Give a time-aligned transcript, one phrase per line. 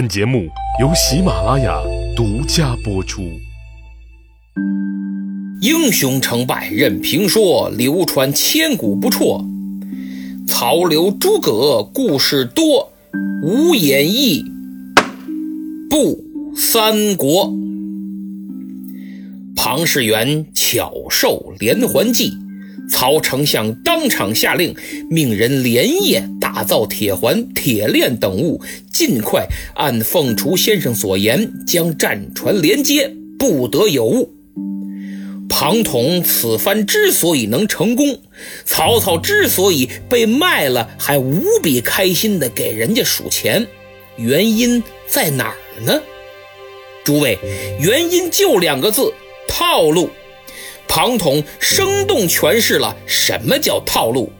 [0.00, 0.48] 本节目
[0.80, 1.78] 由喜马拉雅
[2.16, 3.20] 独家播出。
[5.60, 9.44] 英雄成败任评说，流传千古不辍。
[10.48, 12.90] 曹刘诸葛故事多，
[13.42, 14.42] 无演义
[15.90, 16.24] 不
[16.56, 17.52] 三国。
[19.54, 22.32] 庞士元巧授连环计。
[22.88, 24.74] 曹丞相当场下令，
[25.10, 28.60] 命人连夜打造铁环、铁链等物，
[28.92, 34.34] 尽快按凤雏先生所言将战船连接，不得有误。
[35.48, 38.20] 庞统此番之所以能成功，
[38.64, 43.66] 曹操之所以被卖了还无比开心的给人家数钱，
[44.16, 46.00] 原因在哪儿呢？
[47.04, 47.38] 诸位，
[47.80, 49.12] 原因就两个字：
[49.48, 50.10] 套路。
[50.90, 54.32] 庞统生动诠释了什么叫套路。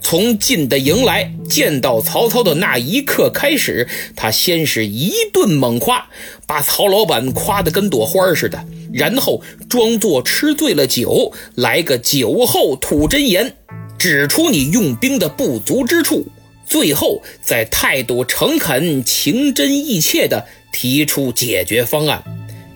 [0.00, 3.86] 从进的营来见到曹操的那一刻开始，
[4.16, 6.08] 他先是一顿猛夸，
[6.46, 13.54] 把曹老板夸得跟朵花似的，然后装作吃醉了酒，来个酒后吐真言，
[13.98, 16.26] 指出你用兵的不足之处，
[16.64, 22.22] 最后再态度诚恳、情真意切地提出解决方案。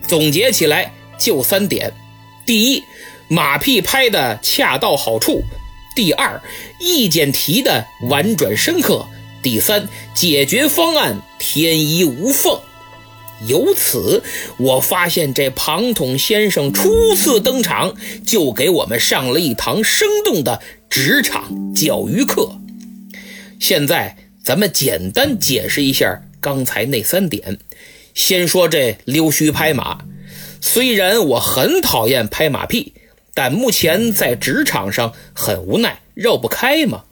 [0.05, 1.93] 总结起来就三点：
[2.51, 2.83] 第一。
[3.29, 5.41] 马屁拍的恰到好处，
[5.95, 6.41] 第二，
[6.81, 9.07] 意见提的婉转深刻，
[9.41, 12.59] 第三，解决方案天衣无缝。
[13.47, 14.21] 由此，
[14.57, 22.59] 我发现这庞统先生初次登场就给我们上了一堂生动的职场教育课。
[23.61, 27.57] 现在，咱们简单解释一下刚才那三点。
[28.13, 29.99] 先说这溜须拍马，
[30.61, 32.93] 虽然我很讨厌拍马屁。
[33.33, 37.03] 但目前在职场上很无奈，绕不开嘛。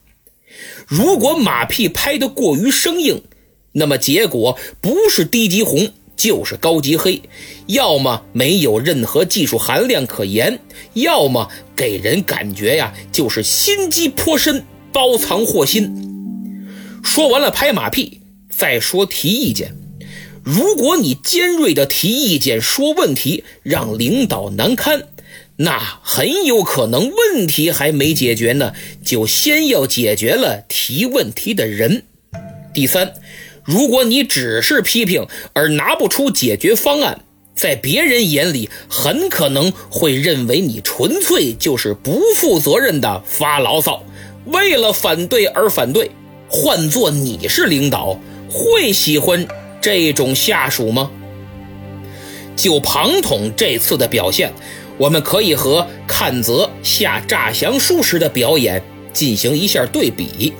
[0.86, 3.24] 如果马屁拍得过于生硬，
[3.72, 7.22] 那么结果不是低级红就是高级黑，
[7.68, 10.60] 要么没有任何技术含量可言，
[10.94, 15.90] 要么给人感觉呀就是心机颇深，包藏祸心。
[17.02, 19.74] 说完了拍马屁，再说提意见。
[20.52, 25.04] 如果你尖锐的提意见、说问题，让领导难堪。
[25.58, 28.74] 那很有可能问题还没解决呢，
[29.06, 32.02] 就先要解决了提问题的人。
[32.74, 33.14] 第三，
[33.64, 37.22] 如果你只是批评而拿不出解决方案，
[37.54, 44.04] 在别人眼里很可能会认为你纯粹就是不负责任的发牢骚，
[44.48, 46.10] 为了反对而反对。
[46.48, 49.48] 换做你是领导，会喜欢
[49.82, 51.12] 这种下属吗？
[52.56, 54.54] 就庞统这次的表现。
[54.98, 60.54] 我们可以和阚泽下诈降书时的表演进行一下对比。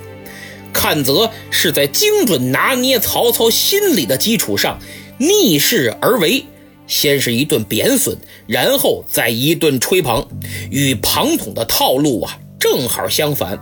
[0.72, 4.78] 阚泽是在精准拿捏曹操心理的基础上
[5.18, 6.46] 逆势而为，
[6.86, 8.16] 先是一顿贬损，
[8.46, 10.26] 然后再一顿吹捧，
[10.70, 13.58] 与庞统的套路啊正好相反。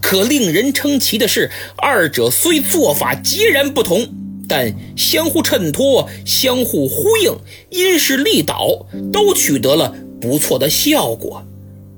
[0.00, 4.08] 可令人称奇的是，二者虽做法截然不同，
[4.48, 7.36] 但相互衬托、相互呼应，
[7.70, 9.94] 因势利导，都取得了。
[10.18, 11.44] 不错的效果，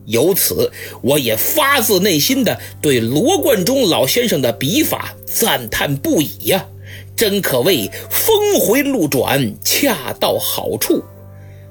[0.07, 0.73] 由此
[1.03, 6.67] 我也发自内心的对罗贯中老先生的笔法赞叹不已呀！
[7.15, 11.03] 真可谓峰回路转，恰到好处。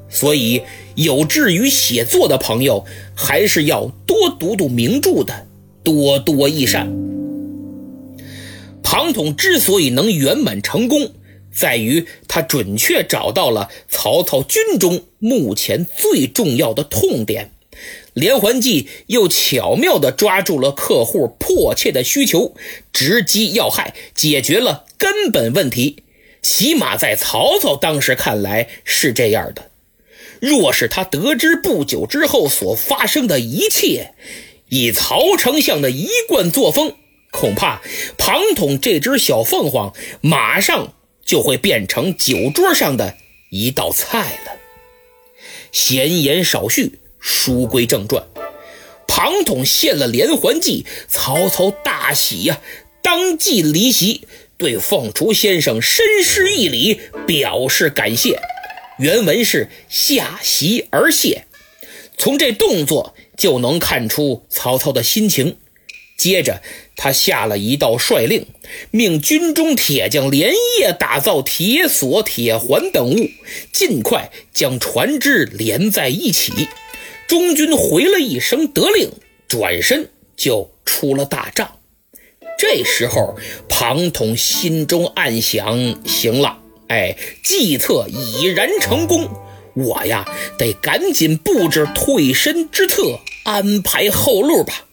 [0.09, 0.61] 所以
[0.95, 5.47] 有志于写作的朋友，还是要多读读名著的，
[5.83, 7.06] 多多益善。
[8.89, 11.11] 庞统之所以能圆满成功。
[11.53, 17.51] 在于他准确找到了曹操军中目前最重要的痛点，
[18.13, 22.55] 连环计又巧妙地抓住了客户迫切的需求，
[22.93, 26.03] 直击要害，解决了根本问题。
[26.41, 29.69] 起码在曹操当时看来是这样的。
[30.39, 34.13] 若是他得知不久之后所发生的一切，
[34.69, 36.95] 以曹丞相的一贯作风，
[37.31, 37.81] 恐怕
[38.17, 40.93] 庞统这只小凤凰马上。
[41.27, 43.17] 就会变成酒桌上的
[43.49, 44.53] 一道菜了。
[45.73, 48.25] 闲言少叙，书归正传。
[49.09, 52.61] 庞统献了连环计，曹操大喜呀，
[53.03, 54.25] 当即离席，
[54.57, 58.39] 对凤雏先生深施一礼，表示感谢。
[58.97, 61.45] 原文是下席而谢，
[62.17, 65.57] 从这动作就能看出曹操的心情。
[66.17, 66.63] 接着，
[66.95, 68.47] 他下了一道帅令，
[68.89, 73.29] 命军中铁匠连夜打造铁索、铁环等物，
[73.71, 76.67] 尽快将船只连在一起。
[77.27, 79.11] 中军回了一声得令，
[79.47, 81.77] 转身就出了大帐。
[82.57, 83.37] 这时候，
[83.69, 89.29] 庞统心中暗想：行了，哎，计策已然成功，
[89.75, 90.25] 我呀
[90.57, 94.86] 得赶紧布置退身之策，安排后路吧。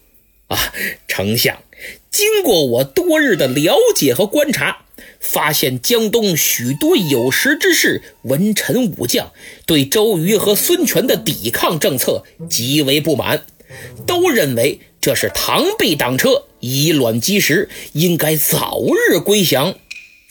[0.47, 0.73] 啊，
[1.07, 1.63] 丞相，
[2.11, 4.79] 经过我多日的了解和观察。
[5.19, 9.31] 发现江东许多有识之士、文臣武将
[9.65, 13.43] 对周瑜和孙权的抵抗政策极为不满，
[14.05, 19.75] 都认为这是螳臂挡车、以卵击石，应该早日归降。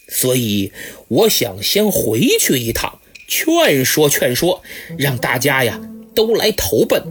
[0.08, 0.72] 所以
[1.08, 4.62] 我想先回去一趟，劝说劝说，
[4.96, 5.81] 让大家呀
[6.14, 7.02] 都来投奔。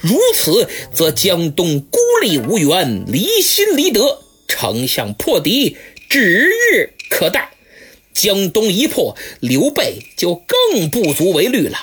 [0.00, 5.76] 如此，则江东孤立无援，离心离德，丞相破敌
[6.08, 6.94] 指日。
[7.10, 7.50] 可待
[8.12, 11.78] 江东一破，刘备就更不足为虑了。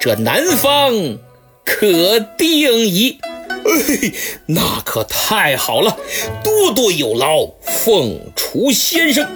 [0.00, 1.18] 这南方
[1.64, 3.18] 可定矣。
[3.48, 4.12] 哎，
[4.46, 5.96] 那可太好了，
[6.42, 9.28] 多多有劳，凤雏先生。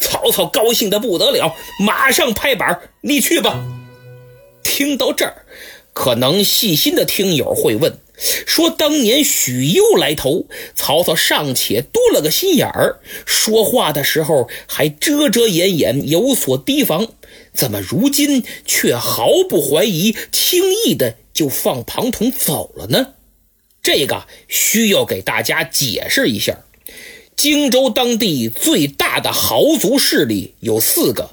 [0.00, 1.54] 曹操高兴的不得了，
[1.84, 3.58] 马上拍板：“你去吧。”
[4.62, 5.44] 听到这儿。
[5.98, 7.98] 可能细心的听友会问，
[8.46, 17.08] 说当年许攸来投，曹操尚且多了个心眼儿，说话的时候还遮遮掩掩，有所提防，
[17.52, 23.14] 怎么如今却毫不怀疑，轻易的就放庞统走了呢？
[23.82, 26.60] 这个需要给大家解释一下。
[27.34, 31.30] 荆州当地最大的豪族势力有四个，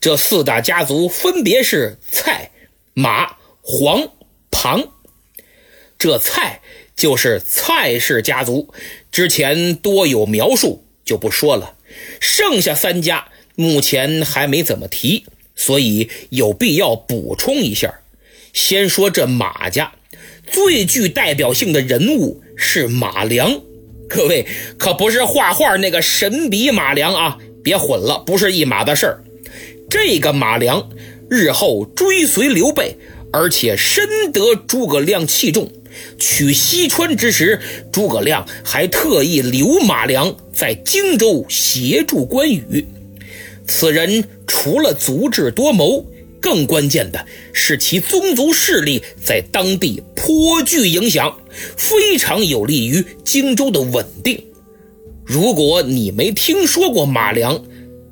[0.00, 2.50] 这四大家族分别是蔡、
[2.94, 3.36] 马。
[3.70, 4.08] 黄
[4.50, 4.82] 庞，
[5.98, 6.62] 这蔡
[6.96, 8.72] 就是蔡氏家族，
[9.12, 11.74] 之前多有描述，就不说了。
[12.18, 18.00] 剩下三家目前还没怎么提，所以有必要补充一下。
[18.54, 19.92] 先说这马家，
[20.50, 23.60] 最具代表性的人物是马良。
[24.08, 24.46] 各位
[24.78, 29.22] 可不是画画那个神笔马良啊，别混了，不是一码的事儿。
[29.90, 30.88] 这个马良
[31.28, 32.96] 日后追随刘备。
[33.32, 35.70] 而且深得诸葛亮器重，
[36.18, 37.60] 取西川之时，
[37.92, 42.86] 诸葛亮还特意留马良在荆州协助关羽。
[43.66, 46.06] 此人除了足智多谋，
[46.40, 51.38] 更关键的是其宗族势力在当地颇具影响，
[51.76, 54.42] 非常有利于荆州的稳定。
[55.26, 57.62] 如果你没听说过马良，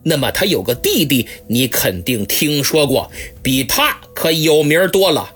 [0.08, 3.11] 那么他有个弟弟，你肯定听说过，
[3.43, 5.29] 比他可有名多了。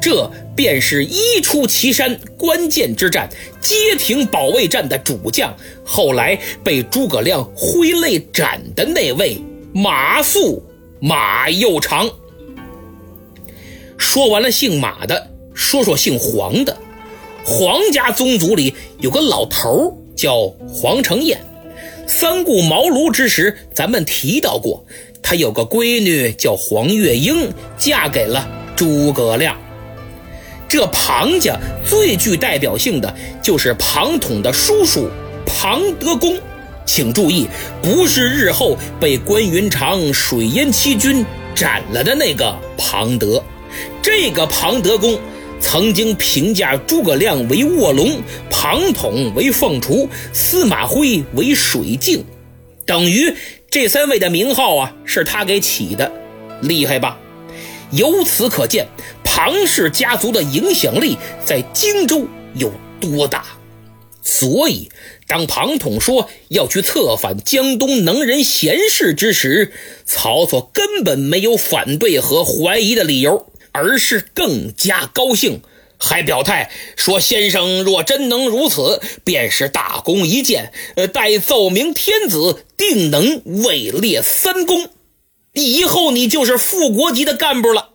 [0.00, 3.28] 这便是一出祁山关键之战
[3.60, 9.40] 街亭保卫战的主将，后来被诸葛亮挥泪斩的那位
[9.72, 10.60] 马谡
[11.00, 12.10] 马幼长。
[13.96, 16.76] 说完了姓马的，说说姓黄的。
[17.44, 21.40] 黄家宗族里有个老头叫黄承彦。
[22.06, 24.84] 三顾茅庐之时，咱们提到过，
[25.22, 29.56] 他有个闺女叫黄月英，嫁给了诸葛亮。
[30.68, 35.10] 这庞家最具代表性的就是庞统的叔叔
[35.44, 36.38] 庞德公，
[36.84, 37.48] 请注意，
[37.82, 41.24] 不是日后被关云长水淹七军
[41.54, 43.42] 斩了的那个庞德，
[44.00, 45.18] 这个庞德公。
[45.60, 48.20] 曾经评价诸葛亮为卧龙，
[48.50, 52.24] 庞统为凤雏，司马徽为水镜，
[52.84, 53.34] 等于
[53.70, 56.10] 这三位的名号啊是他给起的，
[56.62, 57.18] 厉害吧？
[57.90, 58.88] 由此可见，
[59.22, 63.44] 庞氏家族的影响力在荆州有多大。
[64.22, 64.90] 所以，
[65.28, 69.72] 当庞统说要去策反江东能人贤士之时，
[70.04, 73.46] 曹操根本没有反对和怀疑的理由。
[73.76, 75.60] 而是更加高兴，
[75.98, 80.72] 还表态说：“先生若真能如此，便是大功一件。
[80.94, 84.88] 呃，待奏明天子，定能位列三公，
[85.52, 87.90] 以后你就是副国级的干部了。”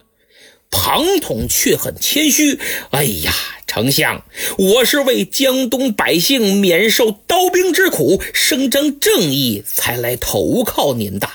[0.69, 2.59] 庞统却很谦虚
[2.91, 3.33] ：“哎呀，
[3.67, 4.23] 丞相，
[4.57, 11.27] 我是为江东百姓免受刀兵之苦，伸张正义才来投靠您的，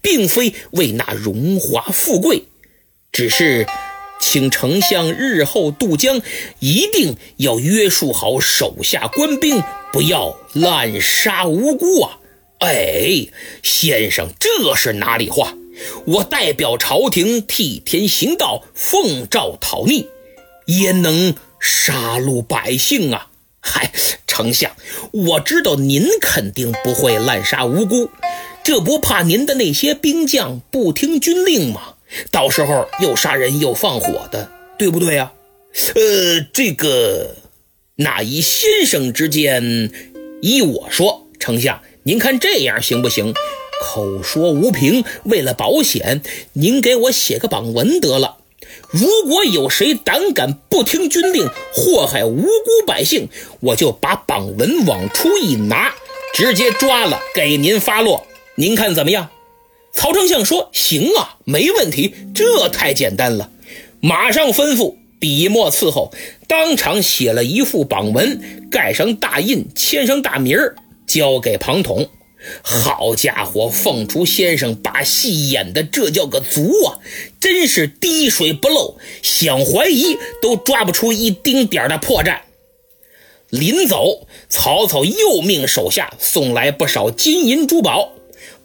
[0.00, 2.44] 并非为那荣华富贵。”
[3.12, 3.66] 只是，
[4.24, 6.22] 请丞相日后渡江，
[6.60, 9.62] 一定要约束好手下官兵，
[9.92, 12.18] 不要滥杀无辜啊！
[12.60, 13.26] 哎，
[13.64, 15.54] 先生，这是哪里话？
[16.06, 20.06] 我代表朝廷替天行道，奉诏讨逆，
[20.66, 23.26] 焉能杀戮百姓啊？
[23.60, 23.92] 嗨，
[24.28, 24.70] 丞相，
[25.12, 28.08] 我知道您肯定不会滥杀无辜，
[28.62, 31.94] 这不怕您的那些兵将不听军令吗？
[32.30, 35.32] 到时候又杀人又放火的，对不对呀？
[35.94, 37.36] 呃，这个，
[37.96, 39.90] 那以先生之见，
[40.42, 43.34] 依我说，丞相，您看这样行不行？
[43.80, 48.36] 口说无凭，为了保险，您给我写个榜文得了。
[48.90, 53.28] 如果有谁胆敢不听军令，祸害无辜百姓，
[53.60, 55.94] 我就把榜文往出一拿，
[56.34, 58.26] 直接抓了给您发落。
[58.54, 59.30] 您看怎么样？
[59.92, 63.50] 曹丞相说：“行啊，没问题，这太简单了。”
[64.00, 66.12] 马上吩咐笔墨伺候，
[66.48, 70.74] 当场写了一副榜文，盖上大印，签上大名儿，
[71.06, 72.08] 交给庞统。
[72.62, 76.98] 好家伙，凤雏先生把戏演的这叫个足啊！
[77.38, 82.40] 真是滴水不漏，想怀疑都抓不出一丁点的破绽。
[83.48, 88.12] 临走，曹操又命手下送来不少金银珠宝，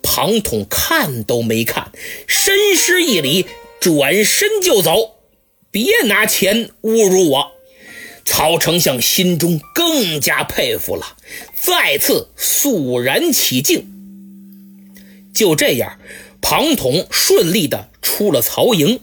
[0.10, 1.92] 庞统看都没看，
[2.28, 3.46] 深施一礼，
[3.82, 5.18] 转身就走。
[5.70, 7.52] 别拿钱侮辱我！
[8.24, 11.18] 曹丞相心中更加佩服了，
[11.62, 13.86] 再次肃然起敬。
[15.34, 16.00] 就这样，
[16.42, 19.02] 庞统顺利的出了曹营，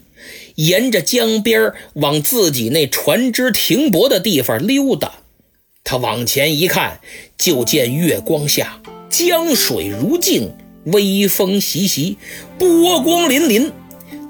[0.54, 5.16] 沿着江边往自己那船只停泊的地方溜达。
[5.84, 7.00] 他往前一看，
[7.36, 8.80] 就见月光下
[9.10, 10.50] 江水如镜，
[10.84, 12.16] 微风习习，
[12.58, 13.70] 波光粼粼。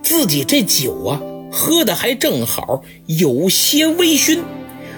[0.02, 1.20] 自己这酒啊，
[1.50, 4.40] 喝的还正好，有些微醺。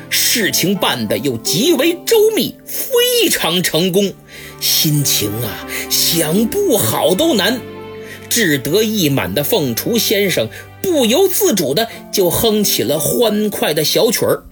[0.08, 4.12] 事情办得又极为周密，非常成功，
[4.60, 7.60] 心情啊想不好都难。
[8.28, 10.48] 志得意满的凤雏先生
[10.82, 14.44] 不由自主的就哼起了欢快的小曲儿，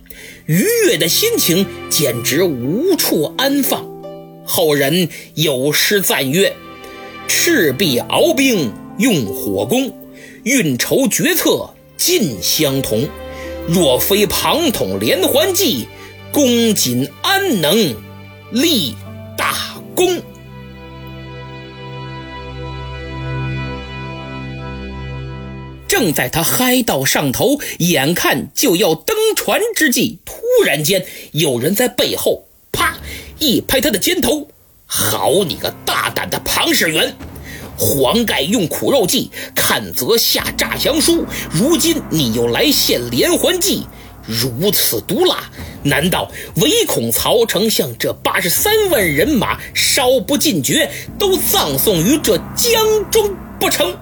[0.47, 3.85] 愉悦的心情简直无处安放。
[4.45, 6.55] 后人有诗赞曰
[7.29, 9.93] ：“赤壁鏖兵用火攻，
[10.45, 13.09] 运筹决策尽相同。”
[13.67, 15.89] 若非庞统连环计，
[16.31, 17.97] 公瑾安能
[18.51, 18.95] 立
[19.39, 19.55] 大
[19.95, 20.21] 功？
[25.89, 32.99] 正在他嗨到上头，眼看就要登船之际，突然间有人在背后啪
[33.39, 34.49] 一拍他的肩头
[34.97, 37.17] ：“好你个大胆的庞士元！”
[37.77, 43.89] 黄盖用苦肉计，看则下诈降书，如今你又来献连环计，
[44.25, 45.51] 如此毒辣，
[45.83, 53.97] 难道唯恐曹丞相这八十三万人马稍不尽绝，都葬送于这江中不成？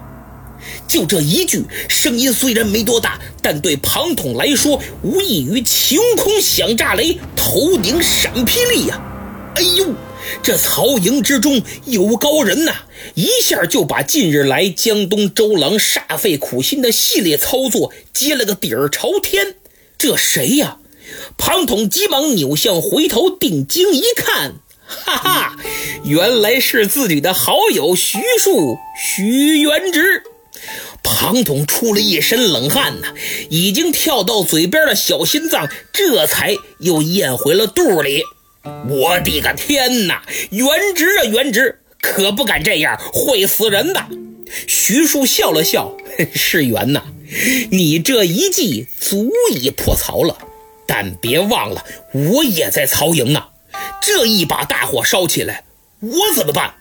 [0.87, 9.01] 就这一句声音，虽然没多大，但对庞统来说，无异于晴空响炸雷，头顶闪霹雳呀！
[9.55, 9.87] 哎呦！
[10.41, 12.73] 这曹营之中有高人呐，
[13.15, 19.55] 一下就把近日来江东周郎煞费苦心的系列操作接了个底儿朝天。
[19.97, 20.77] 这谁呀？
[21.37, 24.55] 庞统急忙扭向回头，定睛一看，
[24.87, 25.57] 哈哈，
[26.03, 30.23] 原来是自己的好友徐庶、徐元直。
[31.03, 33.13] 庞统出了一身冷汗呐，
[33.49, 38.23] 已经跳到嘴边的小心脏这才又咽回了肚里。
[38.89, 40.23] 我的个天哪！
[40.51, 44.05] 元直啊，元直，可不敢这样，会死人的。
[44.67, 45.93] 徐庶笑了笑
[46.33, 47.03] ：“是元呐，
[47.71, 50.37] 你这一计足以破曹了。
[50.85, 53.45] 但别忘了，我也在曹营呢。
[54.01, 55.65] 这一把大火烧起来，
[55.99, 56.75] 我怎么办？”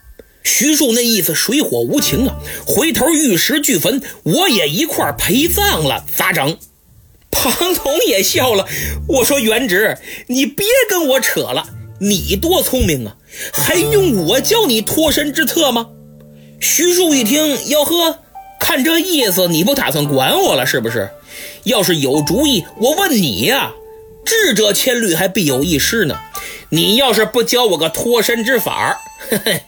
[0.45, 2.37] 徐庶那意思水火无情啊，
[2.67, 6.59] 回头玉石俱焚，我也一块陪葬了，咋整？
[7.43, 8.69] 庞统也笑了，
[9.09, 11.67] 我说元直，你别跟我扯了，
[12.01, 13.17] 你多聪明啊，
[13.53, 15.89] 还用我教你脱身之策吗？
[16.61, 18.21] 徐庶一听，哟呵，
[18.61, 21.11] 看这意思，你不打算管我了是不是？
[21.65, 23.73] 要是有主意，我问你呀，
[24.25, 26.21] 智者千虑，还必有一失呢。
[26.69, 28.97] 你要是不教我个脱身之法，
[29.29, 29.63] 嘿嘿，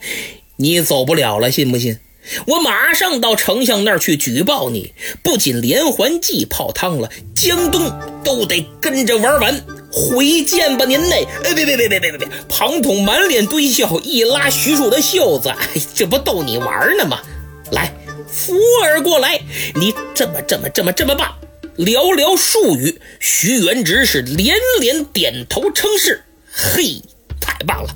[0.55, 1.99] 你走不了了，信不信？
[2.47, 7.91] 我马上到丞相那儿去举报你，不仅连环计泡汤了，江东
[8.23, 9.65] 都得跟着玩完。
[9.91, 11.25] 回见吧，您嘞！
[11.45, 12.27] 哎，别别别别别别别！
[12.49, 15.53] 庞统满脸堆笑，一拉徐庶的袖子，
[15.95, 17.21] 这不逗你玩呢吗？
[17.71, 17.93] 来，
[18.27, 18.53] 扶
[18.83, 19.39] 儿过来，
[19.75, 21.31] 你这么这么这么这么办？
[21.77, 26.23] 寥寥数语，徐元直是连连点头称是。
[26.51, 27.01] 嘿。
[27.57, 27.95] 太棒了，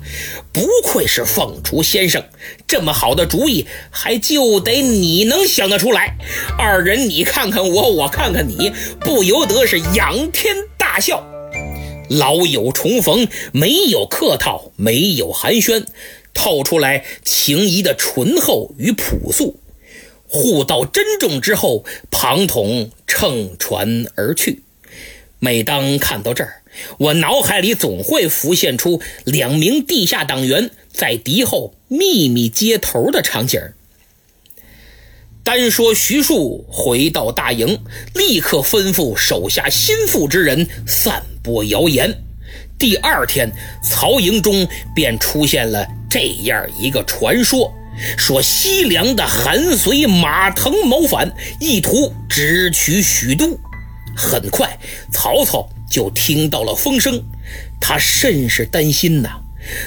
[0.54, 2.24] 不愧是凤雏先生，
[2.66, 6.16] 这么好的主意还就得你能想得出来。
[6.56, 11.22] 二人你看看我，我看看你，不由得是仰天大笑。
[12.08, 15.84] 老友重逢，没有客套，没有寒暄，
[16.32, 19.60] 透出来情谊的醇厚与朴素。
[20.26, 24.62] 互道珍重之后，庞统乘船而去。
[25.38, 26.59] 每当看到这儿，
[26.98, 33.60] 我脑海里总会浮现出两名地下党员在敌后秘密接头的场景。
[35.42, 37.82] 单说徐庶回到大营，
[38.14, 42.22] 立刻吩咐手下心腹之人散播谣言。
[42.78, 43.50] 第二天，
[43.82, 47.72] 曹营中便出现了这样一个传说：
[48.16, 53.58] 说西凉的韩遂、马腾谋反，意图直取许都。
[54.16, 54.78] 很快，
[55.10, 57.22] 曹操就听到了风声，
[57.80, 59.40] 他甚是担心呐。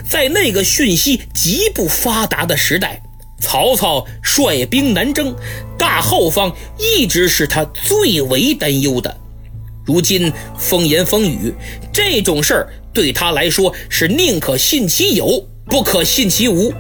[0.08, 3.02] 在那个讯息极不发达的时代，
[3.40, 5.36] 曹操率兵南征，
[5.80, 9.18] 大后方一直是他最为担忧的。
[9.84, 11.54] 如今风言风语，
[11.92, 16.72] 这种事儿对他来说是宁可信其有，不可信其无。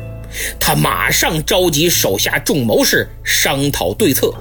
[0.59, 4.33] 他马上召集手下众谋士商讨对策。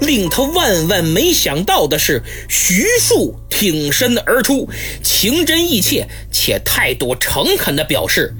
[0.00, 4.68] 令他万万没想到的是，徐庶挺身而出，
[5.02, 8.34] 情真意切且态度诚恳地表示：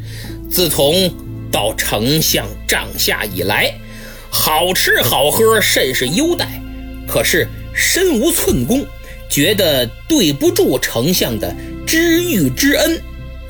[0.50, 1.12] 自从
[1.50, 3.74] 到丞相帐下以来，
[4.30, 6.48] 好吃好喝甚是优待，
[7.06, 8.84] 可是身无寸功，
[9.28, 11.54] 觉得对不住丞相的
[11.86, 13.00] 知遇之恩。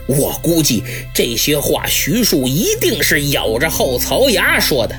[0.08, 0.82] 我估计
[1.14, 4.94] 这些话，徐庶一定是咬着后槽牙说的。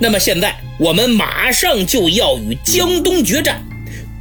[0.00, 3.62] 那么现在，我们马上就要与江东决战，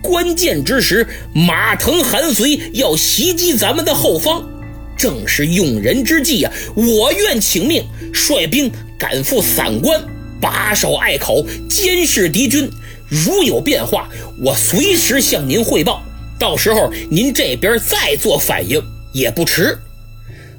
[0.02, 4.48] 关键之时，马腾、韩遂要袭击咱们的后方，
[4.96, 6.52] 正是用人之际呀！
[6.76, 10.00] 我愿请命，率兵赶赴散关，
[10.40, 12.70] 把守隘口，监视敌军。
[13.10, 14.10] 如有变化，
[14.44, 16.04] 我随时向您汇报。
[16.40, 18.82] 到时候您这边再做反应
[19.14, 19.78] 也不迟。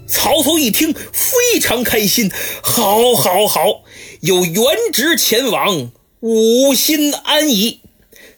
[0.06, 2.30] 曹操一听，非常开心，
[2.62, 3.83] 好，好，好，
[4.24, 7.80] 有原职前往，五心安矣。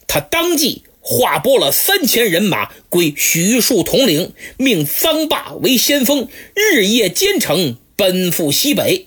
[0.09, 6.27] 他当即划拨了三千人马归徐庶统领，命臧霸为先锋，
[6.57, 9.07] 日夜兼程，奔赴西北。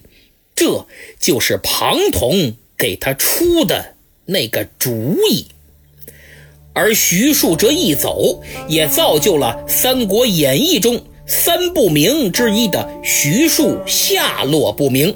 [0.56, 0.88] 这
[1.20, 3.96] 就是庞统给他出的
[4.28, 5.48] 那个主意。
[6.72, 11.04] 而徐庶这一走，也造就了《三国演义》中。
[11.28, 15.16] 三不明之一的徐庶下落不明，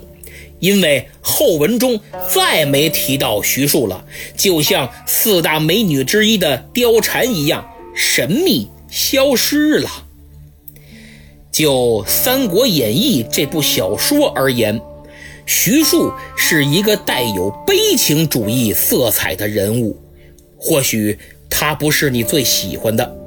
[0.64, 2.00] 因为后文中
[2.34, 4.06] 再没提到徐庶了，
[4.38, 9.90] 就像四大美女之一的貂蝉一样神秘消失了。
[11.52, 14.80] 就《三国演义》这部小说而言，
[15.46, 20.02] 徐庶是一个带有悲情主义色彩的人物，
[20.58, 23.18] 或许他不是你最喜欢的，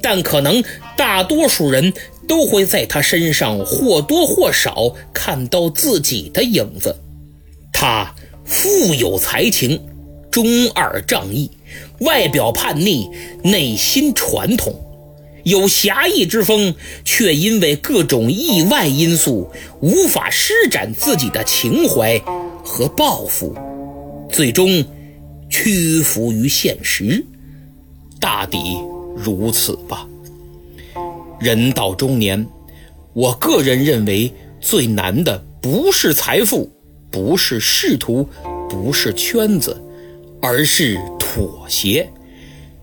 [0.00, 0.62] 但可能
[0.96, 1.92] 大多数人。
[2.26, 6.96] 都会在他身上或多或少看到自己的影子。
[7.72, 9.80] 他富有才情，
[10.30, 11.50] 中二仗义，
[12.00, 13.08] 外表叛逆，
[13.42, 14.74] 内心传统，
[15.44, 22.18] 有侠义之风，却因为各种意外因素无法施展自己的情怀
[22.64, 23.54] 和抱负，
[24.30, 24.84] 最终
[25.50, 27.24] 屈服于现实。
[28.20, 28.58] 大抵
[29.16, 30.06] 如此吧。
[31.44, 32.44] 人到中年，
[33.12, 36.70] 我个人认为最难的不是财富，
[37.10, 38.26] 不是仕途，
[38.70, 39.78] 不是圈子，
[40.40, 42.10] 而是妥协，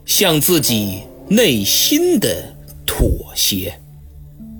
[0.05, 3.73] 向自己内心的妥协。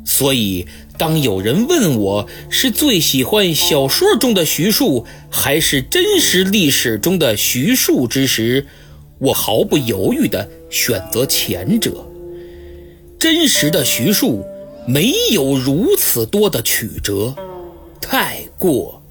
[0.04, 0.66] 所以，
[0.98, 8.66] 当有人问我是最喜欢小说中的徐庶，还是真实历史中的徐庶之时，
[9.20, 12.04] 我毫不犹豫地选择前者。
[13.22, 14.44] 真实的徐庶
[14.88, 17.36] 没有如此多的曲折，
[18.02, 19.04] 太过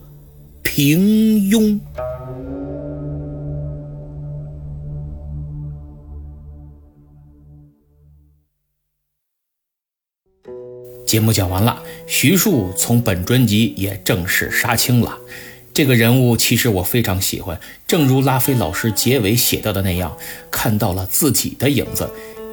[0.65, 0.99] 平
[1.49, 1.79] 庸。
[11.07, 15.17] 节目讲完了，徐庶从本专辑也正式杀青了。
[15.73, 20.19] 这个人物其实我非常喜欢，正如拉菲老师结尾写到的那样，
[20.51, 22.11] 看到了自己的影子。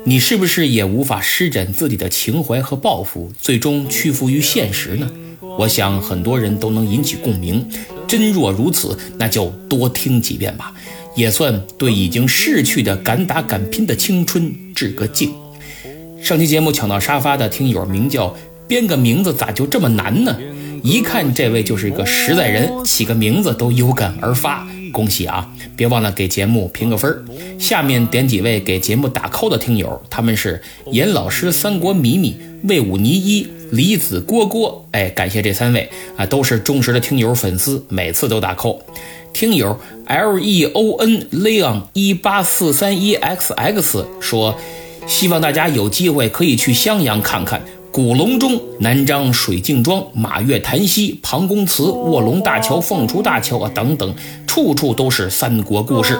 [0.07, 5.11] 你是不是也无法施展自己的情怀和抱负，最终屈服于现实呢？
[5.59, 7.67] 我想很多人都能引起共鸣。
[8.07, 10.73] 真若如此，那就多听几遍吧，
[11.13, 15.33] 也算对已经逝去的敢打敢拼的青春致个敬。
[16.23, 18.33] 上期节目抢到沙发的听友名叫
[18.65, 20.37] 编个名字咋就这么难呢？
[20.83, 24.65] 一看这位就是一个实在人，起个名字都有感而发。
[24.91, 25.49] 恭喜啊！
[25.75, 27.23] 别忘了给节目评个分儿。
[27.59, 34.87] 下面点几位给节目打 call 的听友，他们是严老师、三国迷迷、魏武尼一、李子郭郭。
[34.91, 38.79] 哎，感谢这三位啊，都是忠实的听友粉丝，每次都打 call。
[39.33, 44.57] 听友 L E O N Leon 一八四三一 X X 说，
[45.05, 47.61] 希望大家有机会可以去襄阳看看。
[47.97, 54.13] 古隆中、南漳水镜庄、马月潭溪、庞公祠、卧龙大桥、凤雏大桥啊等等，
[54.45, 56.15] 处处都是三国故事。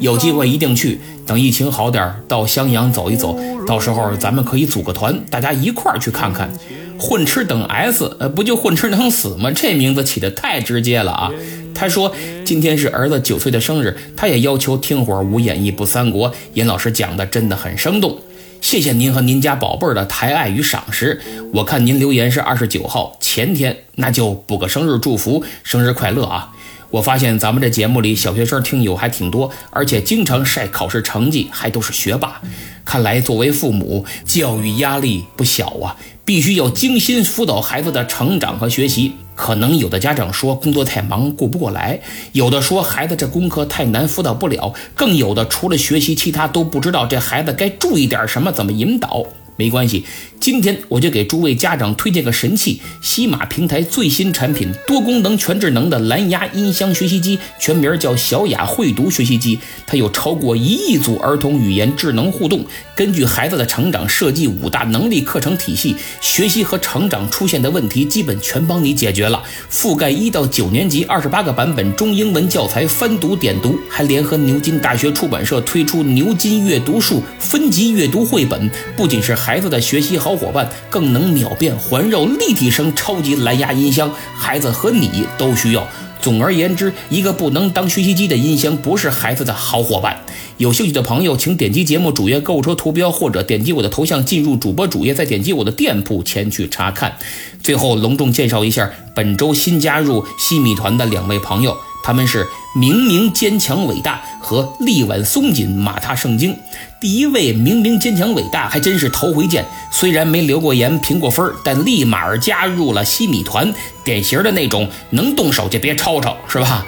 [0.00, 1.00] 有机会一定去。
[1.26, 6.52] 等疫情好点到襄阳走一走，到时候咱们可以组个团，大家一块儿去看看。
[6.98, 9.50] 混吃等 S，呃，不就混吃等死吗？
[9.50, 11.30] 这名字起的太直接了啊！
[11.74, 16.30] 他说今天是儿子九岁的生日，他也要求听会儿无演义不三国。
[16.52, 18.18] 尹老师讲的真的很生动。
[18.64, 21.20] 谢谢您和您家宝贝儿的抬爱与赏识。
[21.52, 26.50] 我看您留言是二十九号前天，那就补个生日祝福，生日快乐啊！
[26.88, 32.40] 我发现咱们这节目里小学生听友还挺多，而且经常晒考试成绩，还都是学霸。
[32.86, 39.12] 看来作为父母，教育压力不小啊，必须要精心辅导孩子的成长和学习。
[39.34, 42.00] 可能有的家长说工作太忙顾不过来，
[42.32, 49.24] 有的说孩子这功课太难辅导不了，更有的除了学习其他都不知道这孩子该注意点什么，怎么引导。
[49.56, 50.04] 没关系，
[50.40, 59.56] 今天我就给诸位家长推荐个神器——西马平台最新产品多功能全智能的蓝牙音箱学习机，全名叫小雅会读学习机。
[59.86, 69.40] 它有超过一亿组儿童语言智能互动，根据孩子的成长设计五大能力课程体系，学习和成长出现的问题基本全帮你解决了。
[69.70, 79.32] 覆盖一到九年级二十八个版本中英文教材翻读点读，还联合牛津大学出版社推出牛津阅读树分级阅读绘本，不仅是。
[79.44, 85.86] 孩子的学习好伙伴，更能秒变环绕立体声超级蓝牙音箱，孩子和你都需要。
[86.18, 90.18] 总而言之，一个不能当学习机的音箱，不是孩子的好伙伴。
[90.56, 97.14] 有兴趣的朋友，请点击节目主页购物车图标，或者点击我的头像进入主播主页，再点击我的店铺前去查看。
[97.62, 101.76] 最后，隆重介绍一下本周新加入西米团的两位朋友。
[102.02, 106.58] 他们是明明坚强伟大和力挽松紧马踏圣经。
[107.00, 116.84] 第一位明明坚强伟大还真是头回见，虽然没留过言评过分，但立马加入了西米团，典型的那种能动手就别吵吵，是吧？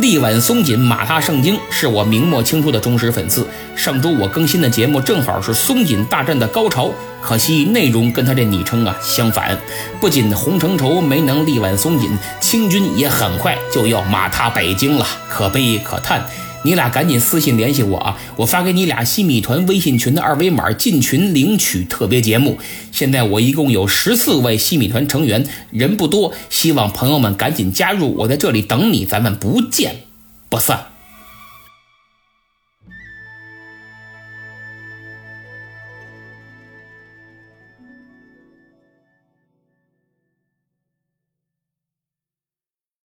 [0.00, 3.46] 力挽松紧，马踏圣经，是我明末清初的忠实粉丝。
[3.76, 9.58] 上周我更新的节目正好是松紧大战的高潮，可惜内容跟他这昵称啊相反。
[10.00, 12.10] 不仅洪承畴没能力挽松紧，
[12.40, 16.24] 清军也很快就要马踏北京了，可悲可叹。
[16.62, 18.18] 你俩赶紧私信联系我啊！
[18.36, 22.58] 我发给你俩西米团微信群的二维码，进群领取特别节目。
[22.92, 28.14] 现在我一共有十四位西米团成员，人不多，希望朋友们赶紧加入。
[28.18, 30.00] 我在这里等你，咱们不见
[30.50, 30.89] 不散。